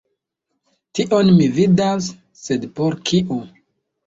[0.99, 2.09] Tion mi vidas...,
[2.45, 3.41] sed por kiu?